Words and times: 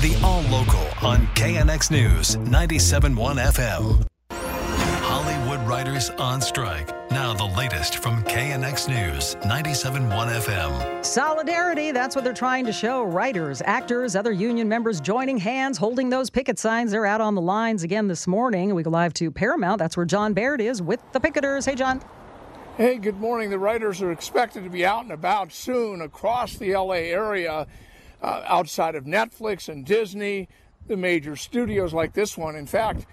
The 0.00 0.16
All 0.22 0.42
Local 0.42 0.86
on 1.02 1.26
KNX 1.34 1.90
News 1.90 2.36
97.1 2.36 3.16
FM. 3.16 4.06
Hollywood 4.30 5.58
writers 5.66 6.10
on 6.10 6.40
strike. 6.40 6.88
Now 7.10 7.34
the 7.34 7.46
latest 7.46 7.98
from 7.98 8.22
KNX 8.22 8.88
News 8.88 9.34
97.1 9.42 10.08
FM. 10.08 11.04
Solidarity, 11.04 11.90
that's 11.90 12.14
what 12.14 12.22
they're 12.24 12.32
trying 12.32 12.64
to 12.66 12.72
show. 12.72 13.02
Writers, 13.02 13.60
actors, 13.64 14.14
other 14.14 14.30
union 14.30 14.68
members 14.68 15.00
joining 15.00 15.36
hands, 15.36 15.76
holding 15.76 16.10
those 16.10 16.30
picket 16.30 16.60
signs. 16.60 16.92
They're 16.92 17.04
out 17.04 17.20
on 17.20 17.34
the 17.34 17.42
lines 17.42 17.82
again 17.82 18.06
this 18.06 18.28
morning. 18.28 18.76
We 18.76 18.84
go 18.84 18.90
live 18.90 19.14
to 19.14 19.32
Paramount. 19.32 19.80
That's 19.80 19.96
where 19.96 20.06
John 20.06 20.32
Baird 20.32 20.60
is 20.60 20.80
with 20.80 21.00
the 21.10 21.18
picketers. 21.18 21.66
Hey, 21.66 21.74
John. 21.74 22.00
Hey, 22.76 22.98
good 22.98 23.18
morning. 23.18 23.50
The 23.50 23.58
writers 23.58 24.00
are 24.00 24.12
expected 24.12 24.62
to 24.62 24.70
be 24.70 24.86
out 24.86 25.02
and 25.02 25.10
about 25.10 25.52
soon 25.52 26.00
across 26.02 26.56
the 26.56 26.76
LA 26.76 26.92
area 26.92 27.66
uh, 28.22 28.42
outside 28.46 28.94
of 28.94 29.04
Netflix 29.04 29.68
and 29.68 29.84
Disney, 29.84 30.48
the 30.86 30.96
major 30.96 31.36
studios 31.36 31.92
like 31.92 32.14
this 32.14 32.36
one. 32.36 32.56
In 32.56 32.66
fact, 32.66 33.06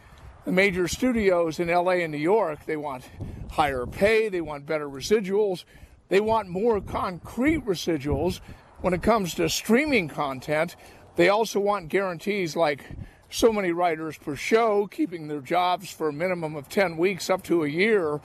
the 0.46 0.52
major 0.52 0.88
studios 0.88 1.60
in 1.60 1.68
LA 1.68 2.04
and 2.04 2.12
New 2.12 2.20
York, 2.20 2.66
they 2.66 2.78
want 2.78 3.04
higher 3.52 3.86
pay, 3.86 4.30
they 4.30 4.42
want 4.42 4.66
better 4.66 4.88
residuals, 4.88 5.64
they 6.10 6.20
want 6.20 6.48
more 6.50 6.82
concrete 6.82 7.66
residuals 7.66 8.40
when 8.82 8.94
it 8.94 9.02
comes 9.02 9.34
to 9.36 9.50
streaming 9.50 10.08
content. 10.08 10.76
They 11.16 11.30
also 11.30 11.60
want 11.60 11.90
guarantees 11.90 12.56
like 12.56 12.84
so 13.30 13.52
many 13.52 13.72
writers 13.72 14.18
per 14.18 14.36
show, 14.36 14.88
keeping 14.88 15.28
their 15.28 15.42
jobs 15.42 15.90
for 15.90 16.10
a 16.10 16.14
minimum 16.14 16.56
of 16.56 16.70
10 16.70 16.98
weeks 16.98 17.30
up 17.30 17.44
to 17.44 17.64
a 17.64 17.68
year. 17.68 18.22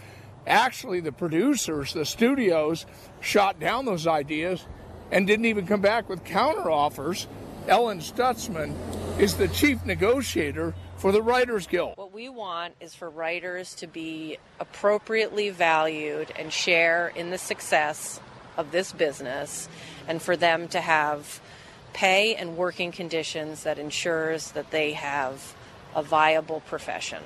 Actually, 0.46 1.00
the 1.00 1.12
producers, 1.12 1.92
the 1.92 2.04
studios, 2.04 2.86
shot 3.20 3.58
down 3.58 3.84
those 3.84 4.06
ideas 4.06 4.66
and 5.10 5.26
didn't 5.26 5.46
even 5.46 5.66
come 5.66 5.80
back 5.80 6.08
with 6.08 6.24
counteroffers. 6.24 7.26
Ellen 7.68 8.00
Stutzman 8.00 8.74
is 9.18 9.36
the 9.36 9.48
chief 9.48 9.84
negotiator 9.84 10.74
for 10.96 11.12
the 11.12 11.22
Writers 11.22 11.66
Guild. 11.66 11.96
What 11.96 12.12
we 12.12 12.28
want 12.28 12.74
is 12.80 12.94
for 12.94 13.08
writers 13.08 13.74
to 13.76 13.86
be 13.86 14.38
appropriately 14.58 15.50
valued 15.50 16.32
and 16.38 16.52
share 16.52 17.08
in 17.08 17.30
the 17.30 17.38
success 17.38 18.20
of 18.56 18.70
this 18.70 18.92
business 18.92 19.68
and 20.08 20.20
for 20.20 20.36
them 20.36 20.68
to 20.68 20.80
have 20.80 21.40
pay 21.92 22.34
and 22.34 22.56
working 22.56 22.92
conditions 22.92 23.64
that 23.64 23.78
ensures 23.78 24.52
that 24.52 24.70
they 24.70 24.92
have 24.92 25.54
a 25.94 26.02
viable 26.02 26.60
profession. 26.60 27.22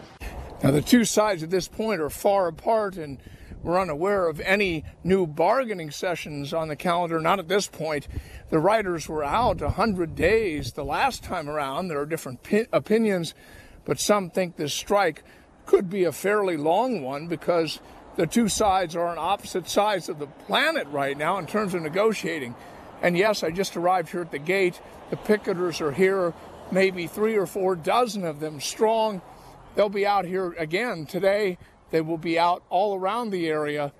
Now 0.62 0.70
the 0.70 0.82
two 0.82 1.04
sides 1.04 1.42
at 1.42 1.50
this 1.50 1.68
point 1.68 2.00
are 2.00 2.10
far 2.10 2.48
apart 2.48 2.96
and 2.96 3.18
we're 3.64 3.80
unaware 3.80 4.28
of 4.28 4.40
any 4.40 4.84
new 5.02 5.26
bargaining 5.26 5.90
sessions 5.90 6.52
on 6.52 6.68
the 6.68 6.76
calendar, 6.76 7.18
not 7.18 7.38
at 7.38 7.48
this 7.48 7.66
point. 7.66 8.06
The 8.50 8.58
writers 8.58 9.08
were 9.08 9.24
out 9.24 9.62
100 9.62 10.14
days 10.14 10.72
the 10.72 10.84
last 10.84 11.24
time 11.24 11.48
around. 11.48 11.88
There 11.88 11.98
are 11.98 12.06
different 12.06 12.42
pi- 12.42 12.66
opinions, 12.72 13.34
but 13.86 13.98
some 13.98 14.28
think 14.28 14.56
this 14.56 14.74
strike 14.74 15.24
could 15.64 15.88
be 15.88 16.04
a 16.04 16.12
fairly 16.12 16.58
long 16.58 17.02
one 17.02 17.26
because 17.26 17.80
the 18.16 18.26
two 18.26 18.48
sides 18.48 18.94
are 18.94 19.06
on 19.06 19.16
opposite 19.16 19.66
sides 19.66 20.10
of 20.10 20.18
the 20.18 20.26
planet 20.26 20.86
right 20.88 21.16
now 21.16 21.38
in 21.38 21.46
terms 21.46 21.72
of 21.72 21.80
negotiating. 21.80 22.54
And 23.00 23.16
yes, 23.16 23.42
I 23.42 23.50
just 23.50 23.78
arrived 23.78 24.10
here 24.10 24.20
at 24.20 24.30
the 24.30 24.38
gate. 24.38 24.78
The 25.08 25.16
picketers 25.16 25.80
are 25.80 25.92
here, 25.92 26.34
maybe 26.70 27.06
three 27.06 27.36
or 27.36 27.46
four 27.46 27.76
dozen 27.76 28.24
of 28.24 28.40
them 28.40 28.60
strong. 28.60 29.22
They'll 29.74 29.88
be 29.88 30.06
out 30.06 30.26
here 30.26 30.52
again 30.52 31.06
today 31.06 31.56
they 31.94 32.00
will 32.00 32.18
be 32.18 32.36
out 32.36 32.64
all 32.70 32.96
around 32.96 33.30
the 33.30 33.46
area, 33.46 33.92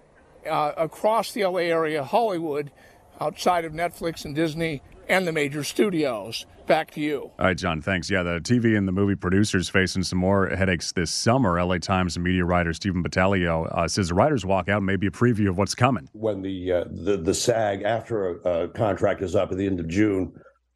uh, 0.50 0.72
across 0.76 1.30
the 1.30 1.44
LA 1.44 1.60
area, 1.60 2.02
Hollywood, 2.02 2.72
outside 3.20 3.64
of 3.64 3.72
Netflix 3.72 4.24
and 4.24 4.34
Disney 4.34 4.82
and 5.08 5.28
the 5.28 5.30
major 5.30 5.62
studios. 5.62 6.44
Back 6.66 6.90
to 6.92 7.00
you. 7.00 7.30
All 7.38 7.46
right, 7.46 7.56
John, 7.56 7.80
thanks. 7.80 8.10
Yeah, 8.10 8.24
the 8.24 8.40
TV 8.40 8.76
and 8.76 8.88
the 8.88 8.92
movie 8.92 9.14
producers 9.14 9.68
facing 9.68 10.02
some 10.02 10.18
more 10.18 10.48
headaches 10.48 10.90
this 10.90 11.12
summer. 11.12 11.64
LA 11.64 11.78
Times 11.78 12.16
and 12.16 12.24
media 12.24 12.44
writer 12.44 12.72
Stephen 12.72 13.00
Battaglio 13.00 13.72
uh, 13.72 13.86
says 13.86 14.08
the 14.08 14.14
writers 14.14 14.44
walk 14.44 14.68
out 14.68 14.82
may 14.82 14.96
be 14.96 15.06
a 15.06 15.12
preview 15.12 15.48
of 15.48 15.56
what's 15.56 15.76
coming. 15.76 16.08
When 16.14 16.42
the 16.42 16.72
uh, 16.72 16.84
the, 16.90 17.16
the 17.16 17.34
SAG-AFTRA, 17.34 18.44
a, 18.44 18.68
contract 18.70 19.22
is 19.22 19.36
up 19.36 19.52
at 19.52 19.58
the 19.58 19.66
end 19.66 19.78
of 19.78 19.86
June, 19.86 20.32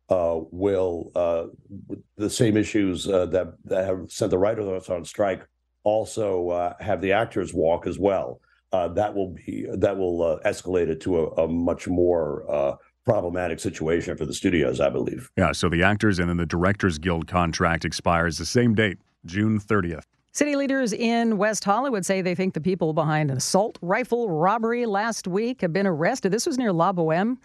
uh, 0.08 0.38
will 0.52 1.10
uh, 1.16 1.46
the 2.16 2.30
same 2.30 2.56
issues 2.56 3.08
uh, 3.08 3.26
that, 3.26 3.54
that 3.64 3.86
have 3.86 4.04
sent 4.08 4.30
the 4.30 4.38
writers 4.38 4.88
on 4.88 5.04
strike 5.04 5.44
also 5.88 6.50
uh, 6.50 6.74
have 6.80 7.00
the 7.00 7.12
actors 7.12 7.54
walk 7.54 7.86
as 7.86 7.98
well. 7.98 8.40
Uh, 8.70 8.88
that 8.88 9.14
will 9.14 9.30
be 9.30 9.66
that 9.72 9.96
will 9.96 10.22
uh, 10.22 10.38
escalate 10.44 10.88
it 10.88 11.00
to 11.00 11.20
a, 11.20 11.44
a 11.44 11.48
much 11.48 11.88
more 11.88 12.44
uh, 12.50 12.76
problematic 13.06 13.58
situation 13.58 14.16
for 14.16 14.26
the 14.26 14.34
studios, 14.34 14.80
I 14.80 14.90
believe. 14.90 15.30
Yeah. 15.36 15.52
So 15.52 15.70
the 15.70 15.82
actors 15.82 16.18
and 16.18 16.28
then 16.28 16.36
the 16.36 16.44
Directors 16.44 16.98
Guild 16.98 17.26
contract 17.26 17.86
expires 17.86 18.36
the 18.36 18.44
same 18.44 18.74
date, 18.74 18.98
June 19.24 19.58
30th. 19.58 20.04
City 20.32 20.54
leaders 20.54 20.92
in 20.92 21.38
West 21.38 21.64
Hollywood 21.64 22.04
say 22.04 22.20
they 22.20 22.34
think 22.34 22.52
the 22.52 22.60
people 22.60 22.92
behind 22.92 23.30
an 23.30 23.38
assault 23.38 23.78
rifle 23.80 24.28
robbery 24.28 24.84
last 24.84 25.26
week 25.26 25.62
have 25.62 25.72
been 25.72 25.86
arrested. 25.86 26.30
This 26.30 26.46
was 26.46 26.58
near 26.58 26.72
La 26.72 26.92
Boheme 26.92 27.38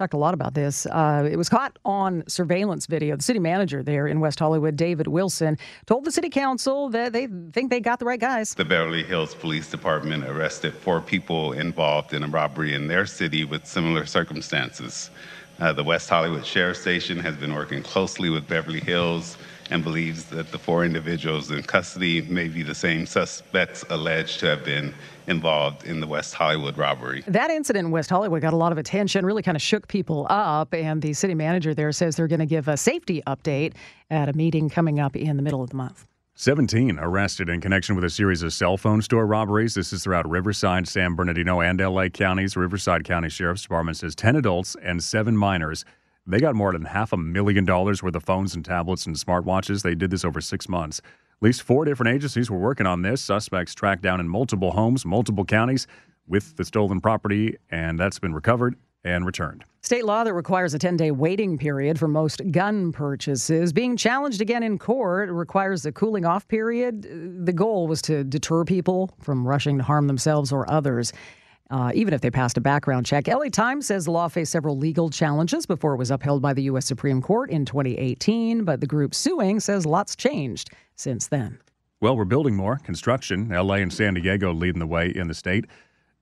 talked 0.00 0.14
a 0.14 0.16
lot 0.16 0.32
about 0.32 0.54
this. 0.54 0.86
Uh, 0.86 1.28
it 1.30 1.36
was 1.36 1.50
caught 1.50 1.78
on 1.84 2.24
surveillance 2.26 2.86
video. 2.86 3.16
The 3.16 3.22
city 3.22 3.38
manager 3.38 3.82
there 3.82 4.06
in 4.06 4.18
West 4.18 4.38
Hollywood, 4.38 4.74
David 4.74 5.06
Wilson, 5.06 5.58
told 5.84 6.06
the 6.06 6.10
city 6.10 6.30
council 6.30 6.88
that 6.88 7.12
they 7.12 7.28
think 7.52 7.70
they 7.70 7.80
got 7.80 7.98
the 7.98 8.06
right 8.06 8.18
guys. 8.18 8.54
The 8.54 8.64
Beverly 8.64 9.02
Hills 9.02 9.34
Police 9.34 9.70
Department 9.70 10.24
arrested 10.24 10.72
four 10.72 11.02
people 11.02 11.52
involved 11.52 12.14
in 12.14 12.22
a 12.22 12.28
robbery 12.28 12.74
in 12.74 12.88
their 12.88 13.04
city 13.04 13.44
with 13.44 13.66
similar 13.66 14.06
circumstances. 14.06 15.10
Uh, 15.58 15.74
the 15.74 15.84
West 15.84 16.08
Hollywood 16.08 16.46
Sheriff 16.46 16.78
Station 16.78 17.18
has 17.18 17.36
been 17.36 17.54
working 17.54 17.82
closely 17.82 18.30
with 18.30 18.48
Beverly 18.48 18.80
Hills 18.80 19.36
and 19.70 19.84
believes 19.84 20.24
that 20.26 20.50
the 20.50 20.58
four 20.58 20.84
individuals 20.84 21.50
in 21.50 21.62
custody 21.62 22.22
may 22.22 22.48
be 22.48 22.62
the 22.62 22.74
same 22.74 23.06
suspects 23.06 23.84
alleged 23.90 24.40
to 24.40 24.46
have 24.46 24.64
been 24.64 24.94
involved 25.26 25.84
in 25.84 26.00
the 26.00 26.06
West 26.06 26.34
Hollywood 26.34 26.76
robbery. 26.76 27.22
That 27.26 27.50
incident 27.50 27.86
in 27.86 27.92
West 27.92 28.10
Hollywood 28.10 28.42
got 28.42 28.52
a 28.52 28.56
lot 28.56 28.72
of 28.72 28.78
attention, 28.78 29.24
really 29.24 29.42
kind 29.42 29.56
of 29.56 29.62
shook 29.62 29.86
people 29.88 30.26
up. 30.28 30.74
And 30.74 31.00
the 31.00 31.12
city 31.12 31.34
manager 31.34 31.72
there 31.72 31.92
says 31.92 32.16
they're 32.16 32.28
going 32.28 32.40
to 32.40 32.46
give 32.46 32.68
a 32.68 32.76
safety 32.76 33.22
update 33.26 33.74
at 34.10 34.28
a 34.28 34.32
meeting 34.32 34.68
coming 34.68 34.98
up 34.98 35.16
in 35.16 35.36
the 35.36 35.42
middle 35.42 35.62
of 35.62 35.70
the 35.70 35.76
month. 35.76 36.06
17 36.34 36.98
arrested 36.98 37.50
in 37.50 37.60
connection 37.60 37.94
with 37.94 38.02
a 38.02 38.08
series 38.08 38.42
of 38.42 38.50
cell 38.52 38.78
phone 38.78 39.02
store 39.02 39.26
robberies. 39.26 39.74
This 39.74 39.92
is 39.92 40.02
throughout 40.02 40.26
Riverside, 40.28 40.88
San 40.88 41.14
Bernardino, 41.14 41.60
and 41.60 41.78
LA 41.78 42.08
counties. 42.08 42.56
Riverside 42.56 43.04
County 43.04 43.28
Sheriff's 43.28 43.62
Department 43.62 43.98
says 43.98 44.14
10 44.14 44.36
adults 44.36 44.74
and 44.82 45.04
seven 45.04 45.36
minors 45.36 45.84
they 46.26 46.38
got 46.38 46.54
more 46.54 46.72
than 46.72 46.84
half 46.84 47.12
a 47.12 47.16
million 47.16 47.64
dollars 47.64 48.02
worth 48.02 48.14
of 48.14 48.24
phones 48.24 48.54
and 48.54 48.64
tablets 48.64 49.06
and 49.06 49.16
smartwatches. 49.16 49.82
They 49.82 49.94
did 49.94 50.10
this 50.10 50.24
over 50.24 50.40
six 50.40 50.68
months. 50.68 51.00
At 51.00 51.42
least 51.42 51.62
four 51.62 51.84
different 51.84 52.14
agencies 52.14 52.50
were 52.50 52.58
working 52.58 52.86
on 52.86 53.02
this. 53.02 53.22
Suspects 53.22 53.74
tracked 53.74 54.02
down 54.02 54.20
in 54.20 54.28
multiple 54.28 54.72
homes, 54.72 55.06
multiple 55.06 55.44
counties 55.44 55.86
with 56.28 56.56
the 56.56 56.64
stolen 56.64 57.00
property, 57.00 57.56
and 57.70 57.98
that's 57.98 58.18
been 58.18 58.34
recovered 58.34 58.76
and 59.02 59.24
returned. 59.24 59.64
State 59.80 60.04
law 60.04 60.24
that 60.24 60.34
requires 60.34 60.74
a 60.74 60.78
10 60.78 60.98
day 60.98 61.10
waiting 61.10 61.56
period 61.56 61.98
for 61.98 62.06
most 62.06 62.42
gun 62.50 62.92
purchases 62.92 63.72
being 63.72 63.96
challenged 63.96 64.42
again 64.42 64.62
in 64.62 64.78
court. 64.78 65.30
Requires 65.30 65.86
a 65.86 65.92
cooling 65.92 66.26
off 66.26 66.46
period. 66.48 67.46
The 67.46 67.52
goal 67.52 67.88
was 67.88 68.02
to 68.02 68.22
deter 68.22 68.64
people 68.64 69.10
from 69.20 69.48
rushing 69.48 69.78
to 69.78 69.84
harm 69.84 70.06
themselves 70.06 70.52
or 70.52 70.70
others 70.70 71.14
uh, 71.70 71.92
even 71.94 72.12
if 72.12 72.20
they 72.20 72.30
passed 72.30 72.56
a 72.56 72.60
background 72.60 73.06
check. 73.06 73.26
LA 73.26 73.48
Times 73.48 73.86
says 73.86 74.04
the 74.04 74.10
law 74.10 74.28
faced 74.28 74.52
several 74.52 74.76
legal 74.76 75.08
challenges 75.10 75.66
before 75.66 75.94
it 75.94 75.98
was 75.98 76.10
upheld 76.10 76.42
by 76.42 76.52
the 76.52 76.62
U.S. 76.64 76.86
Supreme 76.86 77.22
Court 77.22 77.50
in 77.50 77.64
2018, 77.64 78.64
but 78.64 78.80
the 78.80 78.86
group 78.86 79.14
suing 79.14 79.60
says 79.60 79.86
lots 79.86 80.16
changed 80.16 80.70
since 80.96 81.28
then. 81.28 81.58
Well, 82.00 82.16
we're 82.16 82.24
building 82.24 82.56
more. 82.56 82.76
Construction, 82.78 83.48
LA 83.48 83.74
and 83.74 83.92
San 83.92 84.14
Diego 84.14 84.52
leading 84.52 84.80
the 84.80 84.86
way 84.86 85.10
in 85.10 85.28
the 85.28 85.34
state. 85.34 85.66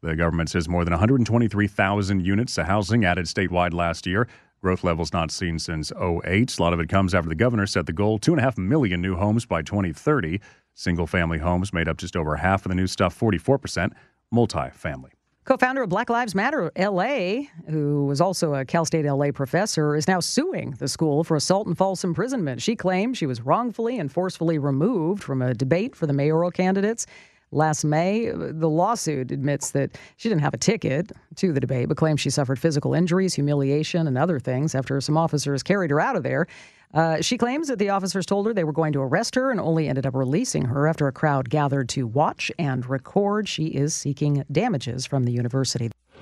The 0.02 0.16
government 0.16 0.50
says 0.50 0.68
more 0.68 0.84
than 0.84 0.92
123,000 0.92 2.24
units 2.24 2.58
of 2.58 2.66
housing 2.66 3.04
added 3.04 3.26
statewide 3.26 3.72
last 3.72 4.06
year. 4.06 4.28
Growth 4.60 4.82
levels 4.82 5.12
not 5.12 5.30
seen 5.30 5.58
since 5.58 5.92
08. 5.92 6.58
A 6.58 6.62
lot 6.62 6.72
of 6.72 6.80
it 6.80 6.88
comes 6.88 7.14
after 7.14 7.28
the 7.28 7.34
governor 7.34 7.66
set 7.66 7.86
the 7.86 7.92
goal 7.92 8.18
2.5 8.18 8.58
million 8.58 9.00
new 9.00 9.14
homes 9.14 9.46
by 9.46 9.62
2030. 9.62 10.40
Single 10.74 11.06
family 11.06 11.38
homes 11.38 11.72
made 11.72 11.88
up 11.88 11.96
just 11.96 12.16
over 12.16 12.36
half 12.36 12.64
of 12.64 12.70
the 12.70 12.74
new 12.74 12.86
stuff, 12.86 13.18
44% 13.18 13.92
multifamily. 14.32 15.10
Co 15.48 15.56
founder 15.56 15.82
of 15.82 15.88
Black 15.88 16.10
Lives 16.10 16.34
Matter 16.34 16.70
LA, 16.76 17.44
who 17.70 18.04
was 18.04 18.20
also 18.20 18.52
a 18.52 18.66
Cal 18.66 18.84
State 18.84 19.06
LA 19.06 19.30
professor, 19.32 19.96
is 19.96 20.06
now 20.06 20.20
suing 20.20 20.72
the 20.72 20.88
school 20.88 21.24
for 21.24 21.38
assault 21.38 21.66
and 21.66 21.74
false 21.74 22.04
imprisonment. 22.04 22.60
She 22.60 22.76
claims 22.76 23.16
she 23.16 23.24
was 23.24 23.40
wrongfully 23.40 23.98
and 23.98 24.12
forcefully 24.12 24.58
removed 24.58 25.22
from 25.22 25.40
a 25.40 25.54
debate 25.54 25.96
for 25.96 26.06
the 26.06 26.12
mayoral 26.12 26.50
candidates. 26.50 27.06
Last 27.50 27.84
May, 27.84 28.30
the 28.30 28.68
lawsuit 28.68 29.30
admits 29.30 29.70
that 29.70 29.96
she 30.16 30.28
didn't 30.28 30.42
have 30.42 30.54
a 30.54 30.58
ticket 30.58 31.12
to 31.36 31.52
the 31.52 31.60
debate, 31.60 31.88
but 31.88 31.96
claims 31.96 32.20
she 32.20 32.30
suffered 32.30 32.58
physical 32.58 32.92
injuries, 32.92 33.34
humiliation, 33.34 34.06
and 34.06 34.18
other 34.18 34.38
things 34.38 34.74
after 34.74 35.00
some 35.00 35.16
officers 35.16 35.62
carried 35.62 35.90
her 35.90 36.00
out 36.00 36.16
of 36.16 36.22
there. 36.22 36.46
Uh, 36.94 37.20
she 37.20 37.36
claims 37.36 37.68
that 37.68 37.78
the 37.78 37.90
officers 37.90 38.24
told 38.24 38.46
her 38.46 38.54
they 38.54 38.64
were 38.64 38.72
going 38.72 38.92
to 38.92 39.00
arrest 39.00 39.34
her 39.34 39.50
and 39.50 39.60
only 39.60 39.88
ended 39.88 40.06
up 40.06 40.14
releasing 40.14 40.64
her 40.66 40.86
after 40.86 41.06
a 41.06 41.12
crowd 41.12 41.50
gathered 41.50 41.88
to 41.88 42.06
watch 42.06 42.50
and 42.58 42.86
record. 42.86 43.48
She 43.48 43.66
is 43.66 43.94
seeking 43.94 44.44
damages 44.50 45.04
from 45.04 45.24
the 45.24 45.32
university. 45.32 45.90